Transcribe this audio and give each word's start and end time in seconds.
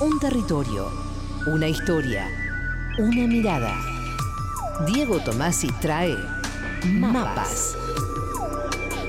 Un 0.00 0.18
territorio, 0.18 0.90
una 1.46 1.68
historia, 1.68 2.26
una 2.98 3.28
mirada. 3.28 3.72
Diego 4.86 5.20
Tomasi 5.20 5.68
trae 5.80 6.16
mapas. 6.84 7.76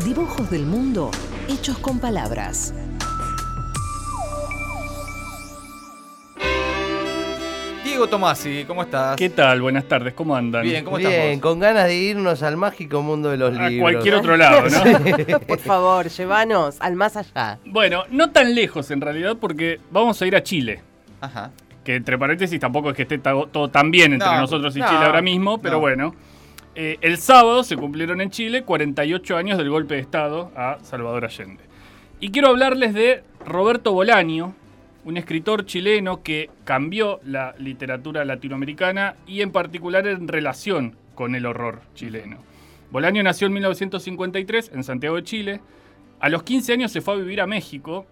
Dibujos 0.03 0.47
del 0.51 0.67
mundo 0.67 1.09
hechos 1.47 1.79
con 1.79 1.97
palabras. 1.97 2.71
Diego 7.95 8.07
Tomasi, 8.09 8.65
¿cómo 8.67 8.81
estás? 8.83 9.15
¿Qué 9.15 9.29
tal? 9.29 9.61
Buenas 9.61 9.85
tardes, 9.85 10.13
¿cómo 10.13 10.35
andan? 10.35 10.63
Bien, 10.63 10.83
¿cómo 10.83 10.97
Bien, 10.97 11.09
estás 11.09 11.31
vos? 11.35 11.39
con 11.41 11.59
ganas 11.61 11.85
de 11.85 11.95
irnos 11.95 12.43
al 12.43 12.57
mágico 12.57 13.01
mundo 13.01 13.29
de 13.31 13.37
los 13.37 13.57
A 13.57 13.69
libros. 13.69 13.89
cualquier 13.89 14.15
otro 14.15 14.35
lado, 14.35 14.63
¿no? 14.69 15.39
Por 15.47 15.59
favor, 15.59 16.09
llévanos 16.09 16.75
al 16.81 16.97
más 16.97 17.15
allá. 17.15 17.57
Bueno, 17.65 18.03
no 18.09 18.31
tan 18.31 18.53
lejos 18.53 18.91
en 18.91 18.99
realidad 18.99 19.37
porque 19.39 19.79
vamos 19.91 20.21
a 20.21 20.25
ir 20.27 20.35
a 20.35 20.43
Chile. 20.43 20.81
Ajá. 21.21 21.51
Que 21.85 21.95
entre 21.95 22.17
paréntesis 22.17 22.59
tampoco 22.59 22.89
es 22.89 22.97
que 22.97 23.03
esté 23.03 23.17
todo 23.17 23.69
tan 23.69 23.91
bien 23.91 24.11
entre 24.11 24.27
No, 24.27 24.41
nosotros 24.41 24.75
y 24.75 24.81
no, 24.81 24.87
Chile 24.89 24.99
ahora 25.05 25.21
mismo, 25.21 25.61
pero 25.61 25.75
no. 25.75 25.79
bueno. 25.79 26.15
Eh, 26.75 26.97
el 26.99 27.17
sábado 27.17 27.63
se 27.63 27.77
cumplieron 27.77 28.19
en 28.19 28.29
Chile 28.29 28.63
48 28.63 29.37
años 29.37 29.57
del 29.57 29.69
golpe 29.69 29.95
de 29.95 30.01
Estado 30.01 30.51
a 30.57 30.79
Salvador 30.81 31.23
Allende. 31.23 31.63
Y 32.19 32.31
quiero 32.31 32.49
hablarles 32.49 32.93
de 32.93 33.23
Roberto 33.45 33.93
Bolaño, 33.93 34.53
un 35.05 35.17
escritor 35.17 35.65
chileno 35.65 36.23
que 36.23 36.49
cambió 36.63 37.19
la 37.23 37.53
literatura 37.59 38.25
latinoamericana 38.25 39.15
y 39.27 39.41
en 39.41 39.51
particular 39.51 40.07
en 40.07 40.27
relación 40.27 40.95
con 41.13 41.35
el 41.35 41.45
horror 41.45 41.81
chileno. 41.93 42.37
Bolaño 42.91 43.21
nació 43.23 43.47
en 43.47 43.53
1953 43.53 44.71
en 44.73 44.83
Santiago 44.83 45.15
de 45.15 45.23
Chile. 45.23 45.61
A 46.19 46.29
los 46.29 46.43
15 46.43 46.73
años 46.73 46.91
se 46.91 47.01
fue 47.01 47.13
a 47.13 47.17
vivir 47.17 47.39
a 47.41 47.47
México. 47.47 48.05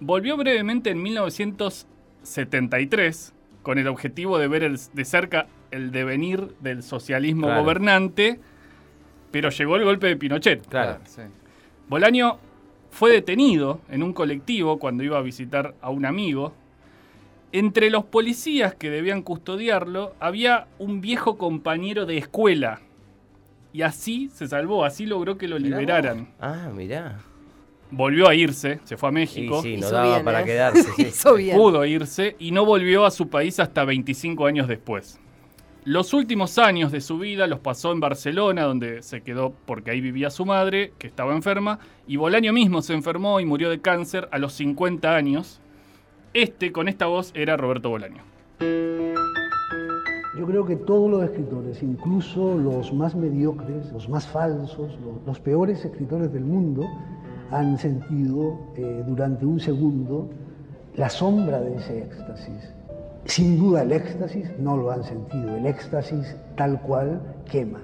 Volvió 0.00 0.36
brevemente 0.36 0.90
en 0.90 1.02
1973 1.02 3.34
con 3.62 3.78
el 3.78 3.88
objetivo 3.88 4.38
de 4.38 4.48
ver 4.48 4.62
el- 4.62 4.78
de 4.92 5.04
cerca 5.04 5.46
el 5.70 5.92
devenir 5.92 6.54
del 6.60 6.82
socialismo 6.82 7.46
Claro. 7.48 7.62
gobernante, 7.62 8.40
pero 9.30 9.50
llegó 9.50 9.76
el 9.76 9.84
golpe 9.84 10.06
de 10.08 10.16
Pinochet. 10.16 10.66
Claro. 10.66 10.98
sí. 11.04 11.22
Bolaño 11.88 12.38
fue 12.90 13.12
detenido 13.12 13.80
en 13.88 14.02
un 14.02 14.12
colectivo 14.12 14.78
cuando 14.78 15.02
iba 15.04 15.18
a 15.18 15.22
visitar 15.22 15.74
a 15.80 15.90
un 15.90 16.04
amigo. 16.06 16.52
Entre 17.52 17.90
los 17.90 18.04
policías 18.04 18.74
que 18.74 18.90
debían 18.90 19.22
custodiarlo 19.22 20.14
había 20.20 20.66
un 20.78 21.00
viejo 21.00 21.36
compañero 21.36 22.06
de 22.06 22.18
escuela. 22.18 22.80
Y 23.72 23.82
así 23.82 24.30
se 24.32 24.46
salvó, 24.48 24.84
así 24.84 25.06
logró 25.06 25.38
que 25.38 25.48
lo 25.48 25.56
Mirá 25.58 25.76
vos. 25.76 25.80
liberaran. 25.80 26.28
Ah, 26.40 26.70
mirá. 26.74 27.20
Volvió 27.92 28.28
a 28.28 28.34
irse, 28.36 28.78
se 28.84 28.96
fue 28.96 29.08
a 29.08 29.12
Y 29.12 29.14
México, 29.14 29.62
sí, 29.62 29.72
no 29.76 29.86
Hizo 29.86 29.90
daba 29.94 30.12
bien, 30.14 30.24
para 30.24 30.42
¿eh? 30.42 30.44
quedarse. 30.44 30.84
sí. 30.94 31.02
Hizo 31.08 31.34
bien. 31.34 31.56
pudo 31.56 31.84
irse 31.84 32.36
y 32.38 32.52
no 32.52 32.64
volvió 32.64 33.04
a 33.04 33.10
su 33.10 33.28
país 33.28 33.58
hasta 33.58 33.84
25 33.84 34.46
años 34.46 34.68
después. 34.68 35.18
Los 35.86 36.12
últimos 36.12 36.58
años 36.58 36.92
de 36.92 37.00
su 37.00 37.18
vida 37.18 37.46
los 37.46 37.60
pasó 37.60 37.90
en 37.92 38.00
Barcelona, 38.00 38.64
donde 38.64 39.02
se 39.02 39.22
quedó 39.22 39.54
porque 39.64 39.90
ahí 39.90 40.02
vivía 40.02 40.28
su 40.28 40.44
madre, 40.44 40.92
que 40.98 41.06
estaba 41.06 41.34
enferma, 41.34 41.78
y 42.06 42.16
Bolaño 42.16 42.52
mismo 42.52 42.82
se 42.82 42.92
enfermó 42.92 43.40
y 43.40 43.46
murió 43.46 43.70
de 43.70 43.80
cáncer 43.80 44.28
a 44.30 44.36
los 44.36 44.52
50 44.52 45.16
años. 45.16 45.62
Este, 46.34 46.70
con 46.70 46.86
esta 46.86 47.06
voz, 47.06 47.32
era 47.34 47.56
Roberto 47.56 47.88
Bolaño. 47.88 48.22
Yo 50.38 50.46
creo 50.46 50.66
que 50.66 50.76
todos 50.76 51.10
los 51.10 51.24
escritores, 51.24 51.82
incluso 51.82 52.58
los 52.58 52.92
más 52.92 53.14
mediocres, 53.14 53.90
los 53.90 54.06
más 54.06 54.26
falsos, 54.26 54.98
los, 55.24 55.40
peores 55.40 55.82
escritores 55.82 56.30
del 56.30 56.44
mundo, 56.44 56.86
han 57.50 57.78
sentido 57.78 58.58
eh, 58.76 59.02
durante 59.06 59.46
un 59.46 59.58
segundo 59.58 60.28
la 60.94 61.08
sombra 61.08 61.58
de 61.60 61.76
ese 61.76 62.02
éxtasis. 62.02 62.79
Sin 63.26 63.58
duda 63.58 63.82
el 63.82 63.92
éxtasis 63.92 64.50
no 64.58 64.76
lo 64.76 64.90
han 64.90 65.04
sentido, 65.04 65.56
el 65.56 65.66
éxtasis 65.66 66.36
tal 66.56 66.80
cual 66.82 67.20
quema. 67.50 67.80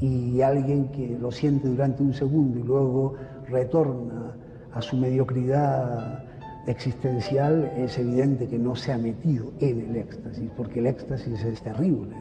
Y 0.00 0.40
alguien 0.42 0.88
que 0.88 1.16
lo 1.18 1.30
siente 1.30 1.68
durante 1.68 2.02
un 2.02 2.12
segundo 2.12 2.58
y 2.58 2.62
luego 2.62 3.14
retorna 3.48 4.36
a 4.72 4.82
su 4.82 4.96
mediocridad 4.96 6.24
existencial, 6.66 7.72
es 7.76 7.98
evidente 7.98 8.48
que 8.48 8.58
no 8.58 8.74
se 8.74 8.92
ha 8.92 8.98
metido 8.98 9.52
en 9.60 9.80
el 9.90 9.96
éxtasis, 9.96 10.50
porque 10.56 10.80
el 10.80 10.86
éxtasis 10.86 11.44
es 11.44 11.62
terrible. 11.62 12.16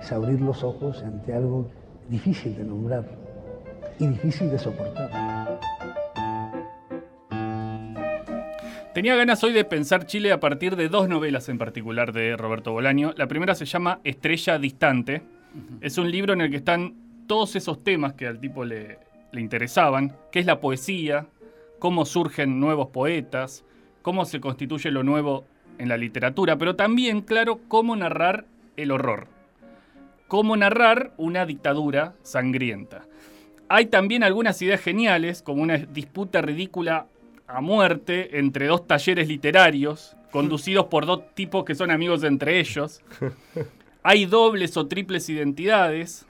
Es 0.00 0.12
abrir 0.12 0.40
los 0.40 0.62
ojos 0.64 1.02
ante 1.02 1.32
algo 1.32 1.66
difícil 2.08 2.56
de 2.56 2.64
nombrar 2.64 3.04
y 3.98 4.06
difícil 4.06 4.50
de 4.50 4.58
soportar. 4.58 5.35
Tenía 8.96 9.14
ganas 9.14 9.44
hoy 9.44 9.52
de 9.52 9.66
pensar 9.66 10.06
Chile 10.06 10.32
a 10.32 10.40
partir 10.40 10.74
de 10.74 10.88
dos 10.88 11.06
novelas 11.06 11.50
en 11.50 11.58
particular 11.58 12.14
de 12.14 12.34
Roberto 12.34 12.72
Bolaño. 12.72 13.12
La 13.18 13.26
primera 13.26 13.54
se 13.54 13.66
llama 13.66 14.00
Estrella 14.04 14.58
Distante. 14.58 15.20
Es 15.82 15.98
un 15.98 16.10
libro 16.10 16.32
en 16.32 16.40
el 16.40 16.50
que 16.50 16.56
están 16.56 16.94
todos 17.26 17.56
esos 17.56 17.84
temas 17.84 18.14
que 18.14 18.26
al 18.26 18.40
tipo 18.40 18.64
le, 18.64 18.98
le 19.32 19.40
interesaban, 19.42 20.16
que 20.32 20.38
es 20.38 20.46
la 20.46 20.60
poesía, 20.60 21.26
cómo 21.78 22.06
surgen 22.06 22.58
nuevos 22.58 22.88
poetas, 22.88 23.66
cómo 24.00 24.24
se 24.24 24.40
constituye 24.40 24.90
lo 24.90 25.02
nuevo 25.02 25.44
en 25.76 25.90
la 25.90 25.98
literatura, 25.98 26.56
pero 26.56 26.74
también, 26.74 27.20
claro, 27.20 27.60
cómo 27.68 27.96
narrar 27.96 28.46
el 28.78 28.92
horror, 28.92 29.26
cómo 30.26 30.56
narrar 30.56 31.12
una 31.18 31.44
dictadura 31.44 32.14
sangrienta. 32.22 33.02
Hay 33.68 33.86
también 33.86 34.22
algunas 34.22 34.62
ideas 34.62 34.80
geniales, 34.80 35.42
como 35.42 35.60
una 35.60 35.76
disputa 35.76 36.40
ridícula 36.40 37.08
a 37.46 37.60
muerte 37.60 38.38
entre 38.38 38.66
dos 38.66 38.86
talleres 38.86 39.28
literarios, 39.28 40.16
conducidos 40.30 40.86
por 40.86 41.06
dos 41.06 41.34
tipos 41.34 41.64
que 41.64 41.74
son 41.74 41.90
amigos 41.90 42.24
entre 42.24 42.58
ellos. 42.60 43.02
Hay 44.02 44.26
dobles 44.26 44.76
o 44.76 44.86
triples 44.86 45.28
identidades, 45.28 46.26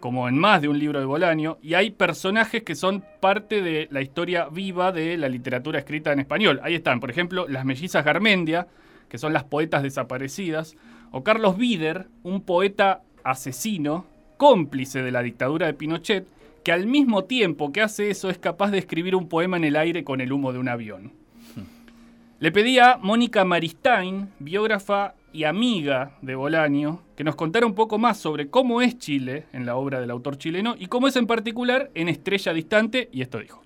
como 0.00 0.28
en 0.28 0.38
más 0.38 0.62
de 0.62 0.68
un 0.68 0.78
libro 0.78 1.00
de 1.00 1.06
Bolaño, 1.06 1.58
y 1.60 1.74
hay 1.74 1.90
personajes 1.90 2.62
que 2.62 2.76
son 2.76 3.02
parte 3.18 3.62
de 3.62 3.88
la 3.90 4.00
historia 4.00 4.48
viva 4.48 4.92
de 4.92 5.16
la 5.16 5.28
literatura 5.28 5.80
escrita 5.80 6.12
en 6.12 6.20
español. 6.20 6.60
Ahí 6.62 6.76
están, 6.76 7.00
por 7.00 7.10
ejemplo, 7.10 7.48
las 7.48 7.64
mellizas 7.64 8.04
Garmendia, 8.04 8.68
que 9.08 9.18
son 9.18 9.32
las 9.32 9.42
poetas 9.42 9.82
desaparecidas, 9.82 10.76
o 11.10 11.24
Carlos 11.24 11.56
Bider, 11.56 12.06
un 12.22 12.42
poeta 12.42 13.02
asesino, 13.24 14.06
cómplice 14.36 15.02
de 15.02 15.10
la 15.10 15.22
dictadura 15.22 15.66
de 15.66 15.74
Pinochet, 15.74 16.28
que 16.66 16.72
al 16.72 16.88
mismo 16.88 17.22
tiempo 17.22 17.70
que 17.70 17.80
hace 17.80 18.10
eso 18.10 18.28
es 18.28 18.38
capaz 18.38 18.72
de 18.72 18.78
escribir 18.78 19.14
un 19.14 19.28
poema 19.28 19.56
en 19.56 19.62
el 19.62 19.76
aire 19.76 20.02
con 20.02 20.20
el 20.20 20.32
humo 20.32 20.52
de 20.52 20.58
un 20.58 20.68
avión. 20.68 21.12
Le 22.40 22.50
pedí 22.50 22.80
a 22.80 22.98
Mónica 23.00 23.44
Maristain, 23.44 24.32
biógrafa 24.40 25.14
y 25.32 25.44
amiga 25.44 26.18
de 26.22 26.34
Bolaño, 26.34 27.02
que 27.14 27.22
nos 27.22 27.36
contara 27.36 27.66
un 27.66 27.76
poco 27.76 27.98
más 27.98 28.18
sobre 28.18 28.48
cómo 28.50 28.82
es 28.82 28.98
Chile 28.98 29.44
en 29.52 29.64
la 29.64 29.76
obra 29.76 30.00
del 30.00 30.10
autor 30.10 30.38
chileno 30.38 30.74
y 30.76 30.86
cómo 30.86 31.06
es 31.06 31.14
en 31.14 31.28
particular 31.28 31.92
en 31.94 32.08
Estrella 32.08 32.52
Distante, 32.52 33.10
y 33.12 33.22
esto 33.22 33.38
dijo. 33.38 33.65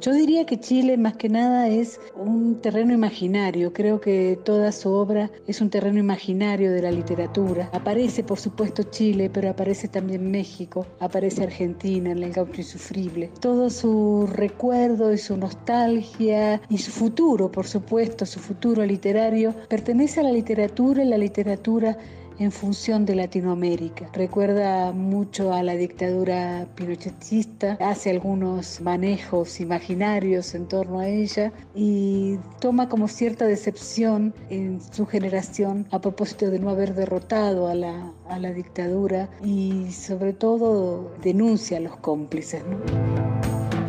Yo 0.00 0.14
diría 0.14 0.46
que 0.46 0.58
Chile 0.58 0.96
más 0.96 1.16
que 1.16 1.28
nada 1.28 1.68
es 1.68 2.00
un 2.14 2.62
terreno 2.62 2.94
imaginario. 2.94 3.74
Creo 3.74 4.00
que 4.00 4.38
toda 4.42 4.72
su 4.72 4.90
obra 4.90 5.30
es 5.46 5.60
un 5.60 5.68
terreno 5.68 5.98
imaginario 5.98 6.72
de 6.72 6.80
la 6.80 6.90
literatura. 6.90 7.68
Aparece, 7.74 8.24
por 8.24 8.38
supuesto, 8.38 8.84
Chile, 8.84 9.28
pero 9.28 9.50
aparece 9.50 9.88
también 9.88 10.30
México, 10.30 10.86
aparece 11.00 11.42
Argentina 11.42 12.12
en 12.12 12.22
el 12.22 12.32
gaucho 12.32 12.62
insufrible. 12.62 13.30
Todo 13.40 13.68
su 13.68 14.26
recuerdo 14.32 15.12
y 15.12 15.18
su 15.18 15.36
nostalgia 15.36 16.62
y 16.70 16.78
su 16.78 16.92
futuro, 16.92 17.52
por 17.52 17.66
supuesto, 17.66 18.24
su 18.24 18.40
futuro 18.40 18.82
literario, 18.86 19.54
pertenece 19.68 20.20
a 20.20 20.22
la 20.22 20.32
literatura 20.32 21.04
y 21.04 21.08
la 21.08 21.18
literatura 21.18 21.98
en 22.40 22.50
función 22.50 23.04
de 23.04 23.14
Latinoamérica. 23.14 24.08
Recuerda 24.14 24.92
mucho 24.92 25.52
a 25.52 25.62
la 25.62 25.74
dictadura 25.74 26.66
pinochetista, 26.74 27.76
hace 27.80 28.10
algunos 28.10 28.80
manejos 28.80 29.60
imaginarios 29.60 30.54
en 30.54 30.66
torno 30.66 31.00
a 31.00 31.06
ella 31.06 31.52
y 31.74 32.38
toma 32.58 32.88
como 32.88 33.08
cierta 33.08 33.44
decepción 33.44 34.34
en 34.48 34.80
su 34.80 35.06
generación 35.06 35.86
a 35.90 36.00
propósito 36.00 36.50
de 36.50 36.58
no 36.58 36.70
haber 36.70 36.94
derrotado 36.94 37.68
a 37.68 37.74
la, 37.74 38.10
a 38.28 38.38
la 38.38 38.52
dictadura 38.52 39.28
y 39.44 39.92
sobre 39.92 40.32
todo 40.32 41.12
denuncia 41.22 41.76
a 41.76 41.80
los 41.80 41.98
cómplices. 41.98 42.64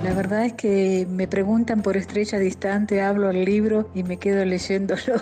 La 0.03 0.13
verdad 0.13 0.45
es 0.45 0.53
que 0.53 1.07
me 1.09 1.27
preguntan 1.27 1.81
por 1.81 1.95
Estrella 1.95 2.37
Distante, 2.37 3.01
hablo 3.01 3.29
al 3.29 3.45
libro 3.45 3.89
y 3.93 4.03
me 4.03 4.17
quedo 4.17 4.43
leyéndolo 4.43 5.21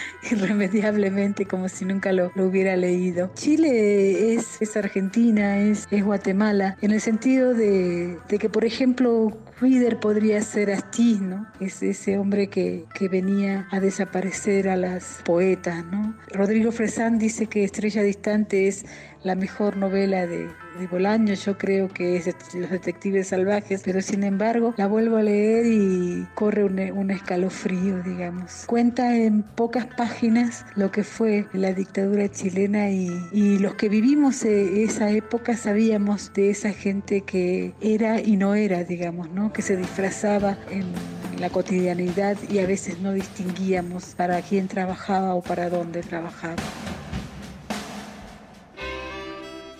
irremediablemente 0.30 1.46
como 1.46 1.68
si 1.68 1.84
nunca 1.84 2.12
lo, 2.12 2.32
hubiera 2.36 2.76
leído. 2.76 3.30
Chile 3.34 4.34
es, 4.34 4.60
es 4.60 4.76
Argentina, 4.76 5.58
es, 5.58 5.86
es 5.90 6.04
Guatemala, 6.04 6.76
en 6.80 6.92
el 6.92 7.00
sentido 7.00 7.54
de, 7.54 8.18
de 8.28 8.38
que, 8.38 8.48
por 8.48 8.64
ejemplo, 8.64 9.36
Cuider 9.58 10.00
podría 10.00 10.40
ser 10.42 10.70
Astiz, 10.70 11.20
¿no? 11.20 11.46
Es 11.60 11.82
ese 11.82 12.18
hombre 12.18 12.48
que, 12.48 12.84
que 12.94 13.08
venía 13.08 13.68
a 13.70 13.80
desaparecer 13.80 14.68
a 14.68 14.76
las 14.76 15.20
poetas, 15.24 15.84
¿no? 15.84 16.16
Rodrigo 16.32 16.72
Fresán 16.72 17.18
dice 17.18 17.46
que 17.46 17.64
Estrella 17.64 18.02
Distante 18.02 18.66
es 18.66 18.84
la 19.24 19.34
mejor 19.34 19.76
novela 19.76 20.26
de, 20.26 20.48
de 20.78 20.86
Bolaño, 20.86 21.34
yo 21.34 21.56
creo 21.58 21.88
que 21.88 22.16
es 22.16 22.26
Los 22.54 22.70
Detectives 22.70 23.28
Salvajes, 23.28 23.82
pero 23.84 24.00
sin 24.02 24.24
embargo 24.24 24.74
la 24.76 24.86
vuelvo 24.86 25.16
a 25.16 25.22
leer 25.22 25.66
y 25.66 26.26
corre 26.34 26.64
un, 26.64 26.78
un 26.78 27.10
escalofrío, 27.10 28.02
digamos. 28.02 28.64
Cuenta 28.66 29.16
en 29.16 29.42
pocas 29.42 29.86
páginas 29.86 30.64
lo 30.74 30.90
que 30.90 31.04
fue 31.04 31.46
la 31.52 31.72
dictadura 31.72 32.28
chilena 32.28 32.90
y, 32.90 33.08
y 33.32 33.58
los 33.58 33.74
que 33.74 33.88
vivimos 33.88 34.44
eh, 34.44 34.82
esa 34.82 35.10
época 35.10 35.56
sabíamos 35.56 36.32
de 36.32 36.50
esa 36.50 36.72
gente 36.72 37.22
que 37.22 37.74
era 37.80 38.20
y 38.20 38.36
no 38.36 38.54
era, 38.54 38.84
digamos, 38.84 39.30
¿no? 39.30 39.52
que 39.52 39.62
se 39.62 39.76
disfrazaba 39.76 40.56
en 40.70 40.84
la 41.38 41.50
cotidianidad 41.50 42.36
y 42.48 42.58
a 42.58 42.66
veces 42.66 43.00
no 43.00 43.12
distinguíamos 43.12 44.14
para 44.16 44.40
quién 44.42 44.68
trabajaba 44.68 45.34
o 45.34 45.42
para 45.42 45.68
dónde 45.68 46.02
trabajaba. 46.02 46.56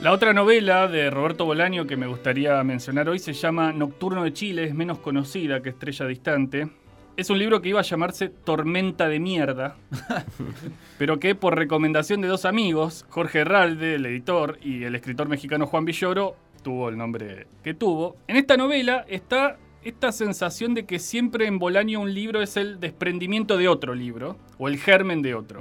La 0.02 0.10
otra 0.10 0.32
novela 0.32 0.88
de 0.88 1.10
Roberto 1.10 1.44
Bolaño 1.44 1.87
que 1.87 1.96
me 1.96 2.08
gustaría 2.08 2.60
mencionar 2.64 3.08
hoy 3.08 3.20
se 3.20 3.34
llama 3.34 3.72
Nocturno 3.72 4.25
de 4.25 4.32
Chile, 4.32 4.64
es 4.64 4.75
menos 4.75 4.99
conocida 4.99 5.62
que 5.62 5.69
Estrella 5.69 6.06
Distante. 6.06 6.69
Es 7.16 7.31
un 7.31 7.38
libro 7.38 7.62
que 7.62 7.69
iba 7.69 7.78
a 7.78 7.84
llamarse 7.84 8.28
Tormenta 8.28 9.08
de 9.08 9.20
Mierda, 9.20 9.76
pero 10.99 11.20
que 11.20 11.37
por 11.37 11.56
recomendación 11.56 12.20
de 12.20 12.26
dos 12.26 12.46
amigos, 12.46 13.06
Jorge 13.10 13.43
Herralde, 13.43 13.94
el 13.94 14.04
editor, 14.06 14.58
y 14.60 14.82
el 14.82 14.96
escritor 14.96 15.28
mexicano 15.28 15.69
Juan 15.69 15.84
Villoro, 15.84 16.34
tuvo 16.64 16.88
el 16.88 16.98
nombre 16.98 17.46
que 17.62 17.72
tuvo. 17.72 18.16
En 18.26 18.34
esta 18.34 18.56
novela 18.56 19.05
está 19.08 19.56
esta 19.84 20.10
sensación 20.10 20.75
de 20.75 20.84
que 20.84 20.98
siempre 20.98 21.46
en 21.46 21.60
Bolaño 21.60 22.00
un 22.00 22.12
libro 22.12 22.43
es 22.43 22.56
el 22.56 22.81
desprendimiento 22.81 23.56
de 23.56 23.69
otro 23.69 23.94
libro, 23.94 24.37
o 24.58 24.66
el 24.66 24.78
germen 24.78 25.22
de 25.22 25.37
otro. 25.37 25.60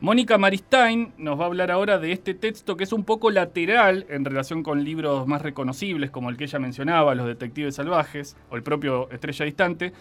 Mónica 0.00 0.38
Maristain 0.38 1.12
nos 1.18 1.40
va 1.40 1.42
a 1.42 1.46
hablar 1.46 1.72
ahora 1.72 1.98
de 1.98 2.12
este 2.12 2.32
texto 2.32 2.76
que 2.76 2.84
es 2.84 2.92
un 2.92 3.02
poco 3.02 3.32
lateral 3.32 4.06
en 4.08 4.24
relación 4.24 4.62
con 4.62 4.84
libros 4.84 5.26
más 5.26 5.42
reconocibles 5.42 6.12
como 6.12 6.30
el 6.30 6.36
que 6.36 6.44
ella 6.44 6.60
mencionaba, 6.60 7.16
Los 7.16 7.26
Detectives 7.26 7.74
Salvajes 7.74 8.36
o 8.48 8.54
el 8.54 8.62
propio 8.62 9.10
Estrella 9.10 9.44
Distante, 9.44 9.92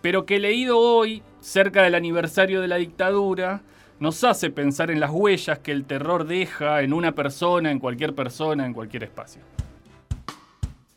pero 0.00 0.24
que 0.24 0.38
leído 0.38 0.78
hoy, 0.78 1.22
cerca 1.40 1.82
del 1.82 1.94
aniversario 1.94 2.62
de 2.62 2.68
la 2.68 2.76
dictadura, 2.76 3.60
nos 4.00 4.24
hace 4.24 4.48
pensar 4.48 4.90
en 4.90 5.00
las 5.00 5.10
huellas 5.10 5.58
que 5.58 5.72
el 5.72 5.84
terror 5.84 6.26
deja 6.26 6.80
en 6.80 6.94
una 6.94 7.12
persona, 7.12 7.70
en 7.70 7.78
cualquier 7.78 8.14
persona, 8.14 8.64
en 8.64 8.72
cualquier 8.72 9.04
espacio. 9.04 9.42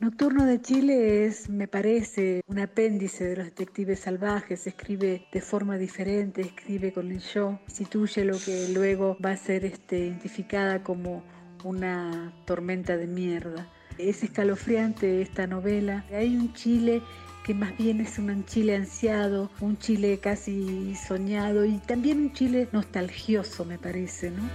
Nocturno 0.05 0.45
de 0.45 0.61
Chile 0.61 1.25
es, 1.25 1.49
me 1.49 1.67
parece, 1.67 2.43
un 2.45 2.59
apéndice 2.59 3.23
de 3.23 3.37
los 3.37 3.45
detectives 3.45 4.01
salvajes, 4.01 4.67
escribe 4.67 5.25
de 5.31 5.41
forma 5.41 5.79
diferente, 5.79 6.41
escribe 6.41 6.93
con 6.93 7.11
el 7.11 7.21
yo, 7.21 7.59
instituye 7.67 8.23
lo 8.23 8.37
que 8.37 8.69
luego 8.71 9.17
va 9.25 9.31
a 9.31 9.35
ser 9.35 9.65
este, 9.65 9.97
identificada 9.97 10.83
como 10.83 11.23
una 11.63 12.31
tormenta 12.45 12.97
de 12.97 13.07
mierda. 13.07 13.67
Es 13.97 14.23
escalofriante 14.23 15.23
esta 15.23 15.47
novela. 15.47 16.05
Hay 16.13 16.37
un 16.37 16.53
Chile 16.53 17.01
que 17.43 17.55
más 17.55 17.75
bien 17.75 17.99
es 17.99 18.19
un 18.19 18.45
Chile 18.45 18.75
ansiado, 18.75 19.49
un 19.59 19.79
Chile 19.79 20.19
casi 20.19 20.93
soñado 20.93 21.65
y 21.65 21.79
también 21.79 22.19
un 22.19 22.31
Chile 22.31 22.69
nostalgioso, 22.71 23.65
me 23.65 23.79
parece, 23.79 24.29
¿no? 24.29 24.47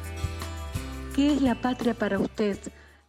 ¿Qué 1.17 1.33
es 1.33 1.43
la 1.43 1.61
patria 1.61 1.95
para 1.95 2.21
usted? 2.21 2.57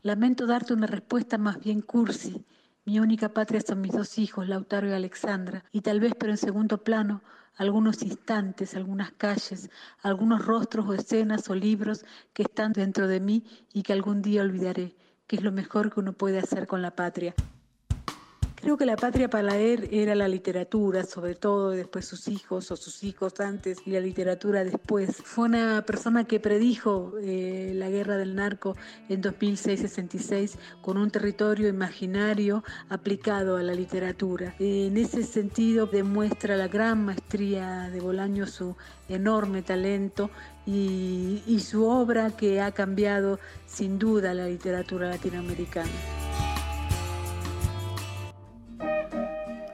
Lamento 0.03 0.47
darte 0.47 0.73
una 0.73 0.87
respuesta 0.87 1.37
más 1.37 1.59
bien 1.59 1.81
cursi. 1.81 2.43
Mi 2.85 2.99
única 2.99 3.29
patria 3.29 3.61
son 3.61 3.81
mis 3.81 3.91
dos 3.91 4.17
hijos, 4.17 4.47
Lautaro 4.47 4.89
y 4.89 4.93
Alexandra, 4.93 5.63
y 5.71 5.81
tal 5.81 5.99
vez, 5.99 6.13
pero 6.17 6.31
en 6.31 6.39
segundo 6.39 6.83
plano, 6.83 7.21
algunos 7.55 8.01
instantes, 8.01 8.75
algunas 8.75 9.11
calles, 9.11 9.69
algunos 10.01 10.43
rostros 10.43 10.87
o 10.87 10.95
escenas 10.95 11.47
o 11.51 11.55
libros 11.55 12.03
que 12.33 12.41
están 12.41 12.73
dentro 12.73 13.07
de 13.07 13.19
mí 13.19 13.43
y 13.73 13.83
que 13.83 13.93
algún 13.93 14.23
día 14.23 14.41
olvidaré, 14.41 14.95
que 15.27 15.35
es 15.35 15.43
lo 15.43 15.51
mejor 15.51 15.93
que 15.93 15.99
uno 15.99 16.13
puede 16.13 16.39
hacer 16.39 16.65
con 16.65 16.81
la 16.81 16.95
patria. 16.95 17.35
Creo 18.61 18.77
que 18.77 18.85
la 18.85 18.95
patria 18.95 19.27
para 19.27 19.57
él 19.57 19.89
era 19.91 20.13
la 20.13 20.27
literatura, 20.27 21.03
sobre 21.03 21.33
todo, 21.33 21.71
después 21.71 22.05
sus 22.05 22.27
hijos 22.27 22.69
o 22.69 22.75
sus 22.75 23.03
hijos 23.03 23.39
antes 23.39 23.79
y 23.87 23.89
la 23.89 23.99
literatura 23.99 24.63
después. 24.63 25.17
Fue 25.23 25.45
una 25.45 25.83
persona 25.83 26.25
que 26.25 26.39
predijo 26.39 27.13
eh, 27.23 27.71
la 27.73 27.89
guerra 27.89 28.17
del 28.17 28.35
narco 28.35 28.75
en 29.09 29.23
2006-66 29.23 30.57
con 30.83 30.97
un 30.97 31.09
territorio 31.09 31.69
imaginario 31.69 32.63
aplicado 32.89 33.57
a 33.57 33.63
la 33.63 33.73
literatura. 33.73 34.53
En 34.59 34.95
ese 34.95 35.23
sentido 35.23 35.87
demuestra 35.87 36.55
la 36.55 36.67
gran 36.67 37.03
maestría 37.03 37.89
de 37.89 37.99
Bolaño, 37.99 38.45
su 38.45 38.75
enorme 39.09 39.63
talento 39.63 40.29
y 40.67 41.59
su 41.67 41.83
obra 41.87 42.29
que 42.37 42.61
ha 42.61 42.71
cambiado 42.71 43.39
sin 43.65 43.97
duda 43.97 44.35
la 44.35 44.45
literatura 44.45 45.09
latinoamericana. 45.09 46.20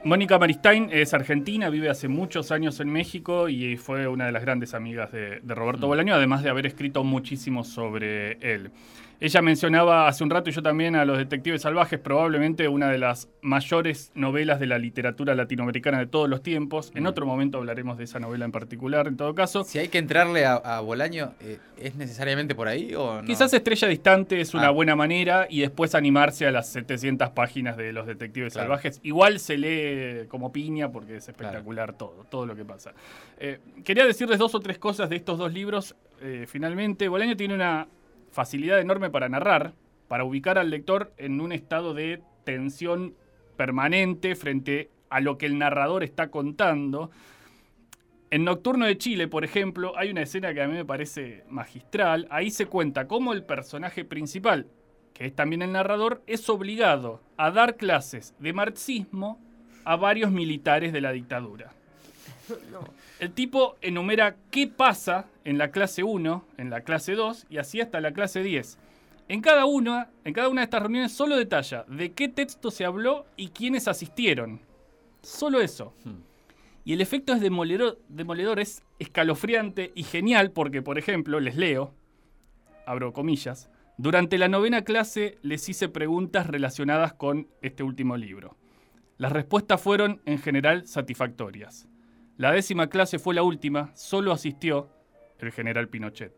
Mónica 0.08 0.38
Maristain 0.38 0.88
es 0.90 1.12
argentina, 1.12 1.68
vive 1.68 1.90
hace 1.90 2.08
muchos 2.08 2.50
años 2.50 2.80
en 2.80 2.88
México 2.88 3.50
y 3.50 3.76
fue 3.76 4.08
una 4.08 4.24
de 4.24 4.32
las 4.32 4.40
grandes 4.40 4.72
amigas 4.72 5.12
de, 5.12 5.40
de 5.42 5.54
Roberto 5.54 5.86
Mm. 5.86 5.90
Bolaño, 5.90 6.14
además 6.14 6.42
de 6.42 6.48
haber 6.48 6.64
escrito 6.64 7.04
muchísimo 7.04 7.62
sobre 7.62 8.38
él. 8.40 8.70
Ella 9.20 9.42
mencionaba 9.42 10.06
hace 10.06 10.22
un 10.22 10.30
rato 10.30 10.48
y 10.48 10.52
yo 10.52 10.62
también 10.62 10.94
a 10.94 11.04
Los 11.04 11.18
Detectives 11.18 11.62
Salvajes, 11.62 11.98
probablemente 11.98 12.68
una 12.68 12.88
de 12.88 12.98
las 12.98 13.28
mayores 13.42 14.12
novelas 14.14 14.60
de 14.60 14.66
la 14.66 14.78
literatura 14.78 15.34
latinoamericana 15.34 15.98
de 15.98 16.06
todos 16.06 16.28
los 16.28 16.40
tiempos. 16.40 16.92
En 16.94 17.02
Mm. 17.02 17.06
otro 17.06 17.26
momento 17.26 17.58
hablaremos 17.58 17.98
de 17.98 18.04
esa 18.04 18.20
novela 18.20 18.44
en 18.44 18.52
particular, 18.52 19.08
en 19.08 19.16
todo 19.16 19.34
caso. 19.34 19.64
Si 19.64 19.78
hay 19.80 19.88
que 19.88 19.98
entrarle 19.98 20.46
a, 20.46 20.54
a 20.54 20.80
Bolaño, 20.80 21.32
eh, 21.40 21.58
¿es 21.78 21.96
necesariamente 21.96 22.54
por 22.54 22.68
ahí 22.68 22.94
o 22.94 23.20
no? 23.20 23.26
Quizás 23.26 23.52
Estrella 23.52 23.88
Distante 23.88 24.40
es 24.40 24.54
una 24.54 24.68
Ah. 24.68 24.70
buena 24.70 24.94
manera 24.94 25.48
y 25.50 25.60
después 25.62 25.96
animarse 25.96 26.46
a 26.46 26.52
las 26.52 26.68
700 26.70 27.30
páginas 27.30 27.76
de 27.76 27.92
Los 27.92 28.06
Detectives 28.06 28.52
Claro. 28.52 28.66
Salvajes. 28.68 29.00
Igual 29.02 29.40
se 29.40 29.58
lee 29.58 30.28
como 30.28 30.52
piña 30.52 30.92
porque 30.92 31.16
es 31.16 31.28
espectacular 31.28 31.92
todo, 31.94 32.24
todo 32.30 32.46
lo 32.46 32.54
que 32.54 32.64
pasa. 32.64 32.92
Eh, 33.40 33.58
quería 33.84 34.06
decirles 34.06 34.38
dos 34.38 34.54
o 34.54 34.60
tres 34.60 34.78
cosas 34.78 35.10
de 35.10 35.16
estos 35.16 35.38
dos 35.38 35.52
libros. 35.52 35.96
eh, 36.20 36.46
finalmente, 36.48 37.06
Bolaño 37.08 37.36
tiene 37.36 37.54
una 37.54 37.86
facilidad 38.30 38.80
enorme 38.80 39.10
para 39.10 39.28
narrar, 39.28 39.74
para 40.08 40.24
ubicar 40.24 40.58
al 40.58 40.70
lector 40.70 41.12
en 41.16 41.40
un 41.40 41.52
estado 41.52 41.94
de 41.94 42.22
tensión 42.44 43.14
permanente 43.56 44.34
frente 44.34 44.90
a 45.10 45.20
lo 45.20 45.38
que 45.38 45.46
el 45.46 45.58
narrador 45.58 46.02
está 46.02 46.30
contando. 46.30 47.10
En 48.30 48.44
Nocturno 48.44 48.86
de 48.86 48.98
Chile, 48.98 49.28
por 49.28 49.44
ejemplo, 49.44 49.96
hay 49.96 50.10
una 50.10 50.22
escena 50.22 50.52
que 50.52 50.62
a 50.62 50.68
mí 50.68 50.74
me 50.74 50.84
parece 50.84 51.44
magistral. 51.48 52.26
Ahí 52.30 52.50
se 52.50 52.66
cuenta 52.66 53.08
cómo 53.08 53.32
el 53.32 53.42
personaje 53.42 54.04
principal, 54.04 54.66
que 55.14 55.26
es 55.26 55.34
también 55.34 55.62
el 55.62 55.72
narrador, 55.72 56.22
es 56.26 56.48
obligado 56.48 57.22
a 57.36 57.50
dar 57.50 57.76
clases 57.76 58.34
de 58.38 58.52
marxismo 58.52 59.40
a 59.84 59.96
varios 59.96 60.30
militares 60.30 60.92
de 60.92 61.00
la 61.00 61.12
dictadura. 61.12 61.72
El 63.18 63.32
tipo 63.32 63.76
enumera 63.80 64.36
qué 64.50 64.68
pasa 64.68 65.26
en 65.48 65.56
la 65.56 65.70
clase 65.70 66.04
1, 66.04 66.44
en 66.58 66.68
la 66.68 66.82
clase 66.82 67.14
2 67.14 67.46
y 67.48 67.56
así 67.56 67.80
hasta 67.80 68.02
la 68.02 68.12
clase 68.12 68.42
10. 68.42 68.78
En 69.28 69.40
cada 69.40 69.64
una, 69.64 70.10
en 70.24 70.34
cada 70.34 70.50
una 70.50 70.60
de 70.60 70.64
estas 70.64 70.82
reuniones 70.82 71.12
solo 71.12 71.38
detalla 71.38 71.86
de 71.88 72.12
qué 72.12 72.28
texto 72.28 72.70
se 72.70 72.84
habló 72.84 73.24
y 73.34 73.48
quiénes 73.48 73.88
asistieron. 73.88 74.60
Solo 75.22 75.62
eso. 75.62 75.94
Y 76.84 76.92
el 76.92 77.00
efecto 77.00 77.32
es 77.32 77.40
demoledor, 77.40 77.98
demoledor, 78.10 78.60
es 78.60 78.82
escalofriante 78.98 79.90
y 79.94 80.02
genial 80.02 80.50
porque, 80.50 80.82
por 80.82 80.98
ejemplo, 80.98 81.40
les 81.40 81.56
leo, 81.56 81.94
abro 82.84 83.14
comillas, 83.14 83.70
durante 83.96 84.36
la 84.36 84.48
novena 84.48 84.82
clase 84.82 85.38
les 85.40 85.66
hice 85.66 85.88
preguntas 85.88 86.46
relacionadas 86.46 87.14
con 87.14 87.48
este 87.62 87.82
último 87.82 88.18
libro. 88.18 88.58
Las 89.16 89.32
respuestas 89.32 89.80
fueron 89.80 90.20
en 90.26 90.40
general 90.40 90.86
satisfactorias. 90.86 91.88
La 92.36 92.52
décima 92.52 92.88
clase 92.88 93.18
fue 93.18 93.34
la 93.34 93.42
última, 93.42 93.96
solo 93.96 94.32
asistió 94.32 94.90
el 95.38 95.52
general 95.52 95.88
Pinochet. 95.88 96.32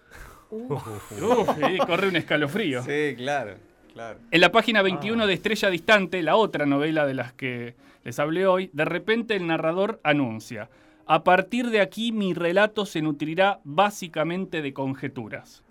Uf, 0.50 0.82
sí, 1.08 1.78
corre 1.86 2.08
un 2.08 2.16
escalofrío. 2.16 2.82
Sí, 2.82 3.14
claro, 3.16 3.54
claro. 3.92 4.18
En 4.30 4.40
la 4.40 4.50
página 4.50 4.82
21 4.82 5.26
de 5.26 5.34
Estrella 5.34 5.70
Distante, 5.70 6.22
la 6.22 6.36
otra 6.36 6.66
novela 6.66 7.06
de 7.06 7.14
las 7.14 7.32
que 7.32 7.74
les 8.04 8.18
hablé 8.18 8.46
hoy, 8.46 8.70
de 8.72 8.84
repente 8.84 9.36
el 9.36 9.46
narrador 9.46 10.00
anuncia, 10.02 10.68
a 11.06 11.24
partir 11.24 11.70
de 11.70 11.80
aquí 11.80 12.12
mi 12.12 12.34
relato 12.34 12.86
se 12.86 13.02
nutrirá 13.02 13.60
básicamente 13.64 14.62
de 14.62 14.72
conjeturas. 14.72 15.62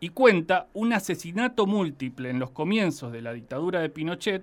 Y 0.00 0.08
cuenta 0.08 0.68
un 0.72 0.94
asesinato 0.94 1.66
múltiple 1.66 2.30
en 2.30 2.38
los 2.38 2.50
comienzos 2.50 3.12
de 3.12 3.20
la 3.20 3.34
dictadura 3.34 3.80
de 3.80 3.90
Pinochet 3.90 4.42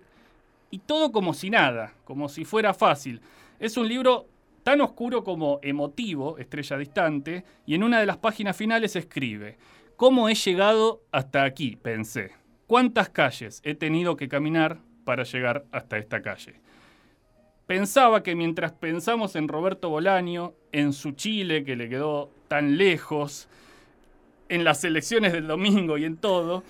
y 0.69 0.79
todo 0.79 1.11
como 1.11 1.33
si 1.33 1.49
nada, 1.49 1.93
como 2.03 2.29
si 2.29 2.45
fuera 2.45 2.75
fácil. 2.75 3.21
Es 3.59 3.77
un 3.77 3.87
libro 3.87 4.27
tan 4.67 4.81
oscuro 4.81 5.23
como 5.23 5.61
emotivo, 5.63 6.37
Estrella 6.39 6.77
Distante, 6.77 7.45
y 7.65 7.75
en 7.75 7.83
una 7.83 8.01
de 8.01 8.05
las 8.05 8.17
páginas 8.17 8.57
finales 8.57 8.97
escribe, 8.97 9.57
¿Cómo 9.95 10.27
he 10.27 10.35
llegado 10.35 11.03
hasta 11.13 11.45
aquí? 11.45 11.77
pensé. 11.77 12.31
¿Cuántas 12.65 13.07
calles 13.07 13.61
he 13.63 13.75
tenido 13.75 14.17
que 14.17 14.27
caminar 14.27 14.79
para 15.05 15.23
llegar 15.23 15.63
hasta 15.71 15.97
esta 15.97 16.21
calle? 16.21 16.55
Pensaba 17.65 18.23
que 18.23 18.35
mientras 18.35 18.73
pensamos 18.73 19.37
en 19.37 19.47
Roberto 19.47 19.87
Bolaño, 19.87 20.53
en 20.73 20.91
su 20.91 21.13
Chile 21.13 21.63
que 21.63 21.77
le 21.77 21.87
quedó 21.87 22.29
tan 22.49 22.77
lejos, 22.77 23.47
en 24.49 24.65
las 24.65 24.83
elecciones 24.83 25.31
del 25.31 25.47
domingo 25.47 25.97
y 25.97 26.03
en 26.03 26.17
todo, 26.17 26.65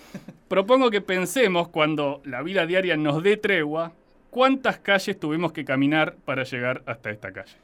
propongo 0.46 0.92
que 0.92 1.00
pensemos 1.00 1.66
cuando 1.66 2.22
la 2.24 2.42
vida 2.42 2.64
diaria 2.64 2.96
nos 2.96 3.24
dé 3.24 3.36
tregua, 3.36 3.92
cuántas 4.30 4.78
calles 4.78 5.18
tuvimos 5.18 5.50
que 5.52 5.64
caminar 5.64 6.14
para 6.24 6.44
llegar 6.44 6.84
hasta 6.86 7.10
esta 7.10 7.32
calle. 7.32 7.56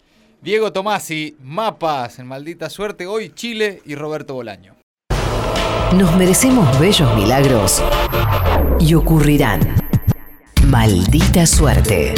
Diego 0.42 0.72
Tomasi, 0.72 1.36
mapas 1.42 2.18
en 2.18 2.26
maldita 2.26 2.68
suerte, 2.70 3.06
hoy 3.06 3.30
Chile 3.34 3.80
y 3.84 3.94
Roberto 3.94 4.34
Bolaño. 4.34 4.74
Nos 5.96 6.16
merecemos 6.16 6.78
bellos 6.78 7.14
milagros 7.16 7.82
y 8.80 8.94
ocurrirán. 8.94 9.60
Maldita 10.66 11.46
suerte. 11.46 12.14